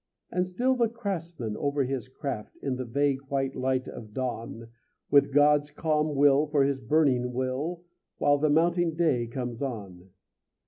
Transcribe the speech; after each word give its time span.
And 0.31 0.43
still 0.43 0.75
the 0.75 0.89
craftsman 0.89 1.55
over 1.57 1.83
his 1.83 2.07
craft, 2.07 2.57
In 2.63 2.75
the 2.75 2.85
vague 2.85 3.21
white 3.29 3.55
light 3.55 3.87
of 3.87 4.15
dawn, 4.15 4.69
With 5.11 5.31
God's 5.31 5.69
calm 5.69 6.15
will 6.15 6.47
for 6.47 6.63
his 6.63 6.79
burning 6.79 7.33
will, 7.33 7.83
While 8.17 8.39
the 8.39 8.49
mounting 8.49 8.95
day 8.95 9.27
comes 9.27 9.61
on. 9.61 10.09